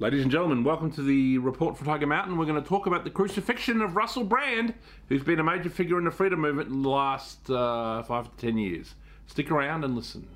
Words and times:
Ladies 0.00 0.22
and 0.22 0.30
gentlemen, 0.30 0.62
welcome 0.62 0.92
to 0.92 1.02
the 1.02 1.38
report 1.38 1.76
for 1.76 1.84
Tiger 1.84 2.06
Mountain. 2.06 2.38
We're 2.38 2.46
going 2.46 2.62
to 2.62 2.68
talk 2.68 2.86
about 2.86 3.02
the 3.02 3.10
crucifixion 3.10 3.82
of 3.82 3.96
Russell 3.96 4.22
Brand, 4.22 4.74
who's 5.08 5.24
been 5.24 5.40
a 5.40 5.42
major 5.42 5.70
figure 5.70 5.98
in 5.98 6.04
the 6.04 6.12
freedom 6.12 6.40
movement 6.40 6.68
in 6.68 6.82
the 6.82 6.88
last 6.88 7.50
uh, 7.50 8.04
five 8.04 8.30
to 8.30 8.46
ten 8.46 8.58
years. 8.58 8.94
Stick 9.26 9.50
around 9.50 9.82
and 9.82 9.96
listen. 9.96 10.28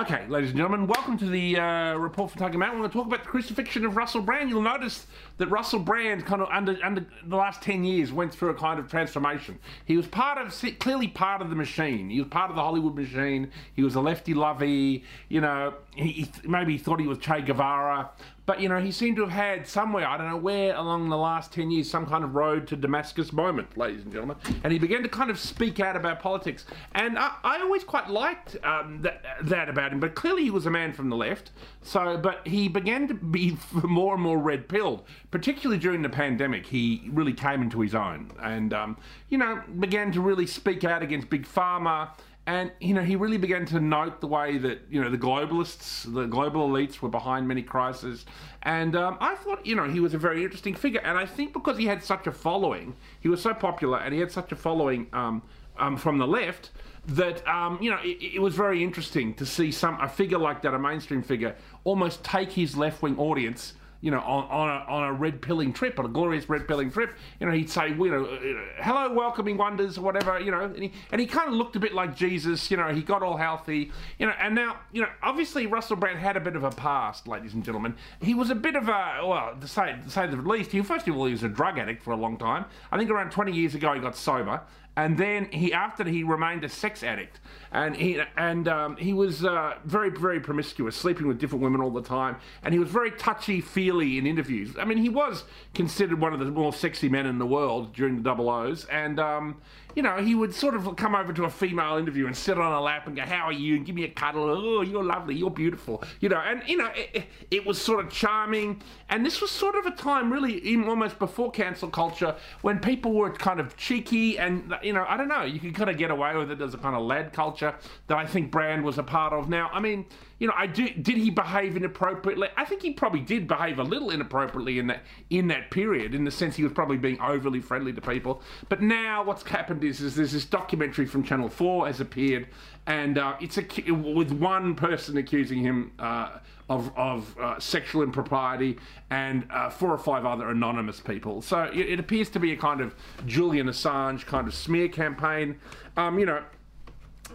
Okay, 0.00 0.26
ladies 0.26 0.48
and 0.48 0.56
gentlemen, 0.56 0.86
welcome 0.86 1.18
to 1.18 1.26
the 1.26 1.58
uh, 1.58 1.92
report 1.96 2.30
from 2.30 2.38
Tiger 2.38 2.56
Mountain. 2.56 2.78
We're 2.78 2.88
going 2.88 2.92
to 2.92 2.96
talk 2.96 3.06
about 3.08 3.24
the 3.24 3.28
crucifixion 3.28 3.84
of 3.84 3.94
Russell 3.94 4.22
Brand. 4.22 4.48
You'll 4.48 4.62
notice 4.62 5.06
that 5.36 5.48
Russell 5.48 5.80
Brand, 5.80 6.24
kind 6.24 6.40
of 6.40 6.48
under 6.48 6.78
under 6.82 7.04
the 7.26 7.36
last 7.36 7.60
ten 7.60 7.84
years, 7.84 8.10
went 8.10 8.34
through 8.34 8.48
a 8.48 8.54
kind 8.54 8.80
of 8.80 8.88
transformation. 8.88 9.58
He 9.84 9.98
was 9.98 10.06
part 10.06 10.38
of, 10.38 10.78
clearly 10.78 11.08
part 11.08 11.42
of 11.42 11.50
the 11.50 11.56
machine. 11.56 12.08
He 12.08 12.20
was 12.20 12.30
part 12.30 12.48
of 12.48 12.56
the 12.56 12.62
Hollywood 12.62 12.94
machine. 12.94 13.50
He 13.76 13.82
was 13.82 13.94
a 13.94 14.00
lefty 14.00 14.32
lovey. 14.32 15.04
You 15.28 15.42
know, 15.42 15.74
he, 15.94 16.08
he 16.08 16.30
maybe 16.48 16.72
he 16.72 16.78
thought 16.78 16.98
he 16.98 17.06
was 17.06 17.18
Che 17.18 17.42
Guevara. 17.42 18.12
But 18.44 18.60
you 18.60 18.68
know, 18.68 18.80
he 18.80 18.90
seemed 18.90 19.16
to 19.16 19.22
have 19.22 19.30
had 19.30 19.68
somewhere, 19.68 20.06
I 20.06 20.16
don't 20.16 20.28
know 20.28 20.36
where, 20.36 20.74
along 20.74 21.08
the 21.08 21.16
last 21.16 21.52
10 21.52 21.70
years, 21.70 21.88
some 21.88 22.06
kind 22.06 22.24
of 22.24 22.34
road 22.34 22.66
to 22.68 22.76
Damascus 22.76 23.32
moment, 23.32 23.76
ladies 23.78 24.02
and 24.02 24.12
gentlemen. 24.12 24.36
And 24.64 24.72
he 24.72 24.78
began 24.80 25.02
to 25.04 25.08
kind 25.08 25.30
of 25.30 25.38
speak 25.38 25.78
out 25.78 25.94
about 25.94 26.20
politics. 26.20 26.66
And 26.92 27.18
I, 27.18 27.36
I 27.44 27.60
always 27.60 27.84
quite 27.84 28.10
liked 28.10 28.56
um, 28.64 29.00
that, 29.02 29.22
that 29.42 29.68
about 29.68 29.92
him, 29.92 30.00
but 30.00 30.16
clearly 30.16 30.42
he 30.42 30.50
was 30.50 30.66
a 30.66 30.70
man 30.70 30.92
from 30.92 31.08
the 31.08 31.16
left. 31.16 31.52
So, 31.82 32.16
but 32.16 32.46
he 32.46 32.68
began 32.68 33.06
to 33.08 33.14
be 33.14 33.56
more 33.84 34.14
and 34.14 34.22
more 34.22 34.38
red 34.38 34.68
pilled, 34.68 35.04
particularly 35.30 35.78
during 35.78 36.02
the 36.02 36.08
pandemic. 36.08 36.66
He 36.66 37.08
really 37.12 37.32
came 37.32 37.62
into 37.62 37.80
his 37.80 37.94
own 37.94 38.32
and, 38.42 38.74
um, 38.74 38.96
you 39.28 39.38
know, 39.38 39.62
began 39.78 40.10
to 40.12 40.20
really 40.20 40.46
speak 40.46 40.82
out 40.82 41.02
against 41.02 41.30
Big 41.30 41.46
Pharma 41.46 42.10
and 42.46 42.72
you 42.80 42.92
know, 42.92 43.02
he 43.02 43.14
really 43.14 43.36
began 43.36 43.64
to 43.66 43.78
note 43.78 44.20
the 44.20 44.26
way 44.26 44.58
that 44.58 44.80
you 44.90 45.00
know 45.00 45.10
the 45.10 45.18
globalists, 45.18 46.12
the 46.12 46.26
global 46.26 46.68
elites, 46.68 47.00
were 47.00 47.08
behind 47.08 47.46
many 47.46 47.62
crises. 47.62 48.26
And 48.62 48.96
um, 48.96 49.16
I 49.20 49.36
thought, 49.36 49.64
you 49.64 49.76
know, 49.76 49.88
he 49.88 50.00
was 50.00 50.12
a 50.12 50.18
very 50.18 50.42
interesting 50.42 50.74
figure. 50.74 51.00
And 51.04 51.16
I 51.16 51.24
think 51.24 51.52
because 51.52 51.78
he 51.78 51.86
had 51.86 52.02
such 52.02 52.26
a 52.26 52.32
following, 52.32 52.96
he 53.20 53.28
was 53.28 53.40
so 53.40 53.54
popular, 53.54 53.98
and 53.98 54.12
he 54.12 54.18
had 54.18 54.32
such 54.32 54.50
a 54.50 54.56
following 54.56 55.06
um, 55.12 55.42
um, 55.78 55.96
from 55.96 56.18
the 56.18 56.26
left 56.26 56.70
that 57.06 57.46
um, 57.46 57.78
you 57.80 57.90
know 57.90 57.98
it, 58.02 58.34
it, 58.34 58.42
was 58.42 58.54
very 58.54 58.82
interesting 58.82 59.34
to 59.34 59.46
see 59.46 59.70
some 59.70 60.00
a 60.00 60.08
figure 60.08 60.38
like 60.38 60.62
that, 60.62 60.74
a 60.74 60.78
mainstream 60.78 61.22
figure, 61.22 61.54
almost 61.84 62.24
take 62.24 62.50
his 62.50 62.76
left 62.76 63.02
wing 63.02 63.16
audience 63.18 63.74
you 64.02 64.10
know, 64.10 64.20
on, 64.20 64.44
on 64.50 64.68
a, 64.68 64.84
on 64.90 65.04
a 65.04 65.12
red 65.12 65.40
pilling 65.40 65.72
trip, 65.72 65.98
on 65.98 66.04
a 66.04 66.08
glorious 66.08 66.48
red 66.48 66.66
pilling 66.68 66.90
trip, 66.90 67.14
you 67.40 67.46
know, 67.46 67.52
he'd 67.52 67.70
say, 67.70 67.88
you 67.88 68.10
know, 68.10 68.24
uh, 68.24 68.82
hello, 68.82 69.12
welcoming 69.14 69.56
wonders, 69.56 69.96
or 69.96 70.02
whatever, 70.02 70.38
you 70.40 70.50
know, 70.50 70.64
and 70.64 70.82
he, 70.82 70.92
and 71.12 71.20
he 71.20 71.26
kind 71.26 71.48
of 71.48 71.54
looked 71.54 71.76
a 71.76 71.80
bit 71.80 71.94
like 71.94 72.14
Jesus, 72.16 72.70
you 72.70 72.76
know, 72.76 72.88
he 72.88 73.00
got 73.00 73.22
all 73.22 73.36
healthy, 73.36 73.92
you 74.18 74.26
know, 74.26 74.32
and 74.40 74.54
now, 74.54 74.76
you 74.92 75.00
know, 75.00 75.08
obviously 75.22 75.66
Russell 75.66 75.96
Brand 75.96 76.18
had 76.18 76.36
a 76.36 76.40
bit 76.40 76.56
of 76.56 76.64
a 76.64 76.70
past, 76.70 77.28
ladies 77.28 77.54
and 77.54 77.64
gentlemen. 77.64 77.94
He 78.20 78.34
was 78.34 78.50
a 78.50 78.56
bit 78.56 78.74
of 78.74 78.88
a, 78.88 79.20
well, 79.24 79.54
to 79.58 79.68
say, 79.68 79.96
to 80.02 80.10
say 80.10 80.26
the 80.26 80.36
least, 80.36 80.72
he, 80.72 80.82
first 80.82 81.06
of 81.06 81.16
all, 81.16 81.26
he 81.26 81.32
was 81.32 81.44
a 81.44 81.48
drug 81.48 81.78
addict 81.78 82.02
for 82.02 82.10
a 82.10 82.16
long 82.16 82.36
time. 82.36 82.64
I 82.90 82.98
think 82.98 83.08
around 83.08 83.30
20 83.30 83.52
years 83.52 83.76
ago 83.76 83.94
he 83.94 84.00
got 84.00 84.16
sober, 84.16 84.60
and 84.96 85.16
then 85.16 85.46
he 85.46 85.72
after 85.72 86.04
he 86.04 86.22
remained 86.22 86.64
a 86.64 86.68
sex 86.68 87.02
addict 87.02 87.40
and 87.72 87.96
he 87.96 88.20
and 88.36 88.68
um, 88.68 88.96
he 88.96 89.14
was 89.14 89.44
uh, 89.44 89.74
very 89.84 90.10
very 90.10 90.40
promiscuous 90.40 90.94
sleeping 90.94 91.26
with 91.26 91.38
different 91.38 91.62
women 91.62 91.80
all 91.80 91.90
the 91.90 92.02
time 92.02 92.36
and 92.62 92.74
he 92.74 92.78
was 92.78 92.90
very 92.90 93.10
touchy 93.12 93.60
feely 93.60 94.18
in 94.18 94.26
interviews. 94.26 94.74
I 94.78 94.84
mean 94.84 94.98
he 94.98 95.08
was 95.08 95.44
considered 95.74 96.20
one 96.20 96.34
of 96.34 96.40
the 96.40 96.46
more 96.46 96.72
sexy 96.72 97.08
men 97.08 97.26
in 97.26 97.38
the 97.38 97.46
world 97.46 97.94
during 97.94 98.16
the 98.16 98.22
double 98.22 98.50
o's 98.50 98.84
and 98.86 99.18
um, 99.18 99.62
you 99.94 100.02
know 100.02 100.16
he 100.16 100.34
would 100.34 100.54
sort 100.54 100.74
of 100.74 100.94
come 100.96 101.14
over 101.14 101.32
to 101.32 101.44
a 101.44 101.50
female 101.50 101.96
interview 101.96 102.26
and 102.26 102.36
sit 102.36 102.58
on 102.58 102.70
her 102.70 102.80
lap 102.80 103.06
and 103.06 103.16
go 103.16 103.22
how 103.22 103.46
are 103.46 103.52
you? 103.52 103.76
And 103.76 103.86
give 103.86 103.94
me 103.94 104.04
a 104.04 104.08
cuddle. 104.08 104.44
Oh 104.44 104.82
you're 104.82 105.04
lovely. 105.04 105.34
You're 105.34 105.50
beautiful. 105.50 106.02
You 106.20 106.28
know 106.28 106.38
and 106.38 106.62
you 106.66 106.76
know 106.76 106.90
it, 106.94 107.24
it 107.50 107.64
was 107.64 107.80
sort 107.80 108.04
of 108.04 108.10
charming. 108.10 108.82
And 109.08 109.24
this 109.24 109.40
was 109.40 109.50
sort 109.50 109.74
of 109.74 109.86
a 109.86 109.90
time 109.90 110.30
really 110.30 110.58
even 110.66 110.86
almost 110.88 111.18
before 111.18 111.50
cancel 111.50 111.88
culture 111.88 112.36
when 112.60 112.78
people 112.78 113.12
were 113.14 113.30
kind 113.30 113.58
of 113.58 113.76
cheeky 113.76 114.38
and 114.38 114.74
you 114.84 114.92
know, 114.92 115.04
I 115.08 115.16
don't 115.16 115.28
know. 115.28 115.42
You 115.42 115.60
can 115.60 115.72
kind 115.72 115.90
of 115.90 115.96
get 115.96 116.10
away 116.10 116.36
with 116.36 116.50
it 116.50 116.60
as 116.60 116.74
a 116.74 116.78
kind 116.78 116.94
of 116.94 117.02
lad 117.02 117.32
culture 117.32 117.74
that 118.06 118.16
I 118.16 118.26
think 118.26 118.50
Brand 118.50 118.84
was 118.84 118.98
a 118.98 119.02
part 119.02 119.32
of. 119.32 119.48
Now, 119.48 119.70
I 119.72 119.80
mean, 119.80 120.06
you 120.38 120.46
know, 120.46 120.54
I 120.56 120.66
do. 120.66 120.88
Did 120.88 121.16
he 121.16 121.30
behave 121.30 121.76
inappropriately? 121.76 122.48
I 122.56 122.64
think 122.64 122.82
he 122.82 122.92
probably 122.92 123.20
did 123.20 123.46
behave 123.46 123.78
a 123.78 123.82
little 123.82 124.10
inappropriately 124.10 124.78
in 124.78 124.88
that 124.88 125.04
in 125.30 125.48
that 125.48 125.70
period, 125.70 126.14
in 126.14 126.24
the 126.24 126.30
sense 126.30 126.56
he 126.56 126.64
was 126.64 126.72
probably 126.72 126.96
being 126.96 127.20
overly 127.20 127.60
friendly 127.60 127.92
to 127.92 128.00
people. 128.00 128.42
But 128.68 128.82
now, 128.82 129.22
what's 129.22 129.42
happened 129.44 129.84
is, 129.84 130.00
is 130.00 130.16
there's 130.16 130.32
this 130.32 130.44
documentary 130.44 131.06
from 131.06 131.22
Channel 131.22 131.48
Four 131.48 131.86
has 131.86 132.00
appeared, 132.00 132.48
and 132.86 133.18
uh, 133.18 133.36
it's 133.40 133.58
a, 133.58 133.90
with 133.92 134.32
one 134.32 134.74
person 134.74 135.16
accusing 135.16 135.60
him 135.60 135.92
uh, 135.98 136.38
of 136.72 136.96
of 136.96 137.38
uh, 137.38 137.58
sexual 137.60 138.02
impropriety 138.02 138.78
and 139.10 139.46
uh, 139.50 139.70
four 139.70 139.90
or 139.90 139.98
five 139.98 140.24
other 140.24 140.50
anonymous 140.50 141.00
people. 141.00 141.42
So 141.42 141.64
it, 141.64 141.76
it, 141.76 142.00
appears 142.00 142.28
to 142.30 142.40
be 142.40 142.52
a 142.52 142.56
kind 142.56 142.80
of 142.80 142.94
Julian 143.26 143.68
Assange 143.68 144.24
kind 144.26 144.48
of 144.48 144.54
smear 144.54 144.88
campaign. 144.88 145.58
Um, 145.96 146.18
you 146.18 146.26
know 146.26 146.42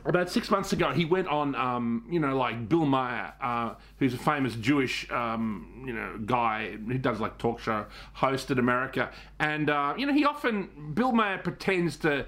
about 0.06 0.30
six 0.30 0.50
months 0.50 0.74
ago, 0.74 0.92
he 0.92 1.06
went 1.06 1.28
on, 1.28 1.53
um, 1.56 2.06
you 2.09 2.20
know, 2.20 2.38
like 2.38 2.70
Bill 2.70 2.86
Maher, 2.86 3.34
uh, 3.42 3.74
who's 4.00 4.14
a 4.14 4.18
famous 4.18 4.56
Jewish, 4.56 5.09
um, 5.12 5.84
you 5.86 5.94
know, 5.94 6.18
guy 6.25 6.72
who 6.72 6.98
does 6.98 7.19
like 7.19 7.38
talk 7.38 7.59
show 7.59 7.86
host 8.14 8.52
in 8.52 8.59
America, 8.59 9.12
and 9.40 9.69
uh, 9.69 9.94
you 9.98 10.06
know, 10.06 10.14
he 10.14 10.24
often 10.25 10.92
Bill 10.94 11.12
Maher 11.12 11.40
pretends 11.40 11.98
to 11.98 12.25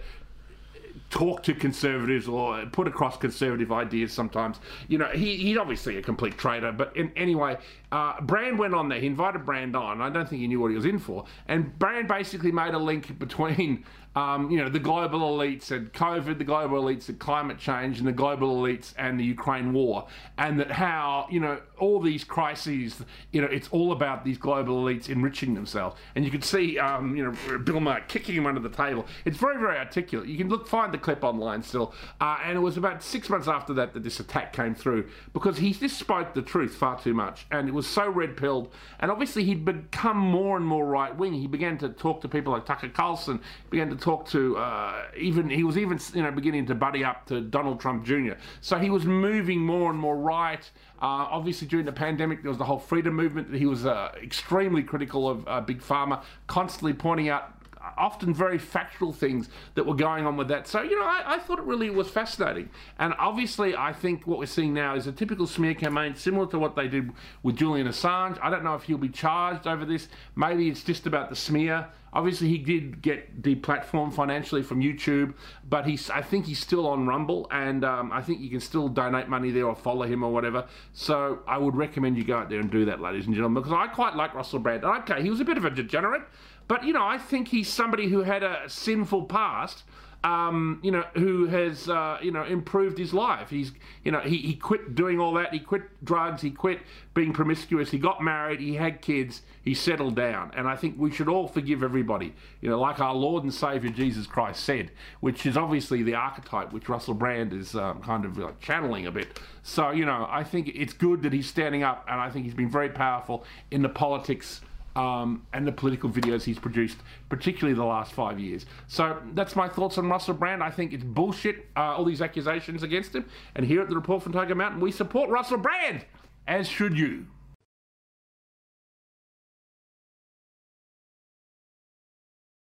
talk 1.09 1.41
to 1.43 1.53
conservatives 1.53 2.27
or 2.27 2.65
put 2.67 2.87
across 2.87 3.17
conservative 3.17 3.71
ideas 3.71 4.13
sometimes. 4.13 4.59
You 4.87 4.99
know, 4.99 5.07
he, 5.07 5.37
he's 5.37 5.57
obviously 5.57 5.97
a 5.97 6.01
complete 6.01 6.37
traitor, 6.37 6.71
but 6.71 6.95
in, 6.95 7.11
anyway, 7.15 7.57
uh, 7.91 8.21
Brand 8.21 8.59
went 8.59 8.75
on 8.75 8.89
there. 8.89 8.99
He 8.99 9.07
invited 9.07 9.45
Brand 9.45 9.75
on. 9.75 10.01
I 10.01 10.09
don't 10.09 10.29
think 10.29 10.41
he 10.41 10.47
knew 10.47 10.59
what 10.59 10.69
he 10.69 10.75
was 10.75 10.85
in 10.85 10.99
for. 10.99 11.25
And 11.47 11.77
Brand 11.79 12.07
basically 12.07 12.51
made 12.51 12.75
a 12.75 12.77
link 12.77 13.17
between, 13.17 13.83
um, 14.15 14.51
you 14.51 14.57
know, 14.57 14.69
the 14.69 14.79
global 14.79 15.21
elites 15.21 15.71
and 15.71 15.91
COVID, 15.93 16.37
the 16.37 16.43
global 16.43 16.83
elites 16.83 17.09
and 17.09 17.17
climate 17.17 17.57
change, 17.57 17.97
and 17.97 18.07
the 18.07 18.11
global 18.11 18.61
elites 18.61 18.93
and 18.97 19.19
the 19.19 19.23
Ukraine 19.23 19.73
war. 19.73 20.07
And 20.37 20.59
that 20.59 20.71
how, 20.71 21.27
you 21.31 21.39
know, 21.39 21.59
all 21.79 21.99
these 21.99 22.23
crises, 22.23 23.01
you 23.31 23.41
know, 23.41 23.47
it's 23.47 23.67
all 23.69 23.91
about 23.91 24.23
these 24.23 24.37
global 24.37 24.83
elites 24.83 25.09
enriching 25.09 25.53
themselves. 25.53 25.95
And 26.15 26.25
you 26.25 26.31
can 26.31 26.41
see, 26.41 26.77
um, 26.77 27.15
you 27.15 27.25
know, 27.25 27.57
Bill 27.57 27.79
Maher 27.79 28.01
kicking 28.07 28.35
him 28.35 28.45
under 28.45 28.59
the 28.59 28.69
table. 28.69 29.05
It's 29.25 29.37
very, 29.37 29.57
very 29.57 29.77
articulate. 29.77 30.27
You 30.27 30.37
can 30.37 30.49
look, 30.49 30.67
find 30.67 30.93
the 30.93 30.97
clip 30.97 31.23
online 31.23 31.63
still. 31.63 31.93
Uh, 32.21 32.37
and 32.43 32.57
it 32.57 32.61
was 32.61 32.77
about 32.77 33.03
six 33.03 33.29
months 33.29 33.47
after 33.47 33.73
that 33.75 33.93
that 33.93 34.03
this 34.03 34.19
attack 34.19 34.53
came 34.53 34.75
through 34.75 35.09
because 35.33 35.57
he 35.57 35.73
just 35.73 35.97
spoke 35.97 36.33
the 36.33 36.41
truth 36.41 36.75
far 36.75 36.99
too 36.99 37.13
much. 37.13 37.45
And 37.51 37.67
it 37.67 37.73
was 37.73 37.87
so 37.87 38.09
red 38.09 38.37
pilled. 38.37 38.71
And 38.99 39.11
obviously, 39.11 39.43
he'd 39.43 39.65
become 39.65 40.17
more 40.17 40.57
and 40.57 40.65
more 40.65 40.85
right 40.85 41.15
wing. 41.15 41.33
He 41.33 41.47
began 41.47 41.77
to 41.79 41.89
talk 41.89 42.21
to 42.21 42.27
people 42.27 42.53
like 42.53 42.65
Tucker 42.65 42.89
Carlson, 42.89 43.41
began 43.69 43.89
to 43.89 43.95
talk 43.95 44.27
to 44.29 44.57
uh, 44.57 45.03
even, 45.17 45.49
he 45.49 45.63
was 45.63 45.77
even, 45.77 45.99
you 46.13 46.23
know, 46.23 46.31
beginning 46.31 46.65
to 46.67 46.75
buddy 46.75 47.03
up 47.03 47.25
to 47.27 47.41
Donald 47.41 47.79
Trump 47.79 48.05
Jr. 48.05 48.33
So 48.61 48.77
he 48.77 48.89
was 48.89 49.05
moving 49.05 49.59
more 49.59 49.89
and 49.89 49.99
more 49.99 50.17
right. 50.17 50.69
Uh, 51.01 51.31
obviously, 51.31 51.67
during 51.69 51.85
the 51.85 51.91
pandemic, 51.91 52.41
there 52.41 52.49
was 52.49 52.57
the 52.57 52.65
whole 52.65 52.79
freedom 52.79 53.15
movement. 53.15 53.53
He 53.53 53.65
was 53.65 53.85
uh, 53.85 54.11
extremely 54.21 54.83
critical 54.83 55.29
of 55.29 55.47
uh, 55.47 55.61
Big 55.61 55.81
Pharma, 55.81 56.23
constantly 56.47 56.93
pointing 56.93 57.29
out 57.29 57.53
often 57.97 58.33
very 58.33 58.57
factual 58.57 59.13
things 59.13 59.49
that 59.75 59.85
were 59.85 59.95
going 59.95 60.25
on 60.25 60.37
with 60.37 60.47
that. 60.49 60.67
So, 60.67 60.81
you 60.81 60.99
know, 60.99 61.05
I, 61.05 61.35
I, 61.35 61.39
thought 61.39 61.59
it 61.59 61.65
really 61.65 61.89
was 61.89 62.09
fascinating. 62.09 62.69
And 62.97 63.13
obviously, 63.17 63.75
I 63.75 63.93
think 63.93 64.27
what 64.27 64.39
we're 64.39 64.45
seeing 64.45 64.73
now 64.73 64.95
is 64.95 65.07
a 65.07 65.11
typical 65.11 65.47
smear 65.47 65.73
campaign, 65.73 66.15
similar 66.15 66.47
to 66.47 66.59
what 66.59 66.75
they 66.75 66.87
did 66.87 67.11
with 67.41 67.55
Julian 67.55 67.87
Assange. 67.87 68.37
I 68.41 68.49
don't 68.49 68.63
know 68.63 68.75
if 68.75 68.83
he'll 68.83 68.97
be 68.97 69.09
charged 69.09 69.67
over 69.67 69.85
this. 69.85 70.09
Maybe 70.35 70.69
it's 70.69 70.83
just 70.83 71.07
about 71.07 71.29
the 71.29 71.35
smear. 71.35 71.87
Obviously, 72.11 72.47
he 72.47 72.57
did 72.57 73.01
get 73.01 73.41
deplatformed 73.41 74.13
financially 74.13 74.63
from 74.63 74.81
YouTube, 74.81 75.33
but 75.67 75.85
he's, 75.85 76.09
I 76.09 76.21
think 76.21 76.45
he's 76.45 76.59
still 76.59 76.87
on 76.87 77.05
Rumble, 77.05 77.47
and 77.51 77.83
um, 77.85 78.11
I 78.11 78.21
think 78.21 78.41
you 78.41 78.49
can 78.49 78.59
still 78.59 78.87
donate 78.87 79.27
money 79.27 79.51
there 79.51 79.65
or 79.65 79.75
follow 79.75 80.05
him 80.05 80.23
or 80.23 80.31
whatever. 80.31 80.65
So 80.93 81.39
I 81.47 81.57
would 81.57 81.75
recommend 81.75 82.17
you 82.17 82.23
go 82.23 82.37
out 82.37 82.49
there 82.49 82.59
and 82.59 82.71
do 82.71 82.85
that, 82.85 82.99
ladies 82.99 83.25
and 83.27 83.35
gentlemen, 83.35 83.61
because 83.61 83.77
I 83.77 83.87
quite 83.87 84.15
like 84.15 84.33
Russell 84.33 84.59
Brand. 84.59 84.83
Okay, 84.83 85.21
he 85.21 85.29
was 85.29 85.39
a 85.39 85.45
bit 85.45 85.57
of 85.57 85.65
a 85.65 85.69
degenerate, 85.69 86.23
but, 86.67 86.83
you 86.83 86.93
know, 86.93 87.05
I 87.05 87.17
think 87.17 87.49
he's 87.49 87.67
somebody 87.67 88.07
who 88.09 88.23
had 88.23 88.43
a 88.43 88.63
sinful 88.67 89.25
past. 89.25 89.83
Um, 90.21 90.81
you 90.83 90.91
know, 90.91 91.05
who 91.13 91.45
has, 91.45 91.87
uh, 91.87 92.17
you 92.21 92.31
know, 92.31 92.43
improved 92.43 92.97
his 92.97 93.13
life. 93.13 93.49
He's, 93.49 93.71
you 94.03 94.11
know, 94.11 94.19
he, 94.19 94.37
he 94.37 94.53
quit 94.53 94.93
doing 94.93 95.17
all 95.17 95.33
that. 95.35 95.53
He 95.53 95.59
quit 95.59 95.83
drugs. 96.03 96.41
He 96.41 96.51
quit 96.51 96.81
being 97.13 97.31
promiscuous. 97.31 97.91
He 97.91 97.99
got 97.99 98.21
married. 98.21 98.59
He 98.59 98.75
had 98.75 99.01
kids. 99.01 99.43
He 99.63 99.73
settled 99.73 100.15
down. 100.15 100.51
And 100.55 100.67
I 100.67 100.75
think 100.75 100.95
we 100.97 101.09
should 101.11 101.29
all 101.29 101.47
forgive 101.47 101.83
everybody, 101.83 102.33
you 102.59 102.69
know, 102.69 102.79
like 102.79 102.99
our 102.99 103.15
Lord 103.15 103.43
and 103.43 103.53
Savior 103.53 103.91
Jesus 103.91 104.27
Christ 104.27 104.63
said, 104.63 104.91
which 105.21 105.45
is 105.45 105.55
obviously 105.55 106.03
the 106.03 106.15
archetype 106.15 106.73
which 106.73 106.89
Russell 106.89 107.13
Brand 107.13 107.53
is 107.53 107.75
um, 107.75 108.01
kind 108.01 108.25
of 108.25 108.37
like 108.37 108.59
channeling 108.59 109.07
a 109.07 109.11
bit. 109.11 109.39
So, 109.63 109.91
you 109.91 110.05
know, 110.05 110.27
I 110.29 110.43
think 110.43 110.69
it's 110.73 110.93
good 110.93 111.21
that 111.23 111.31
he's 111.31 111.47
standing 111.47 111.83
up 111.83 112.05
and 112.09 112.19
I 112.19 112.29
think 112.29 112.45
he's 112.45 112.53
been 112.53 112.69
very 112.69 112.89
powerful 112.89 113.45
in 113.71 113.83
the 113.83 113.89
politics 113.89 114.61
um, 114.99 115.45
and 115.53 115.65
the 115.65 115.71
political 115.71 116.09
videos 116.09 116.43
he's 116.43 116.59
produced, 116.59 116.97
particularly 117.29 117.73
the 117.73 117.85
last 117.85 118.11
five 118.11 118.37
years. 118.37 118.65
So 118.87 119.17
that's 119.33 119.55
my 119.55 119.69
thoughts 119.69 119.97
on 119.97 120.09
Russell 120.09 120.33
Brand. 120.33 120.61
I 120.61 120.69
think 120.69 120.91
it's 120.91 121.05
bullshit, 121.05 121.67
uh, 121.77 121.95
all 121.95 122.03
these 122.03 122.21
accusations 122.21 122.83
against 122.83 123.15
him. 123.15 123.25
And 123.55 123.65
here 123.65 123.81
at 123.81 123.87
the 123.87 123.95
Report 123.95 124.21
from 124.21 124.33
Tiger 124.33 124.55
Mountain, 124.55 124.81
we 124.81 124.91
support 124.91 125.29
Russell 125.29 125.57
Brand, 125.57 126.05
as 126.47 126.67
should 126.67 126.97
you. 126.97 127.27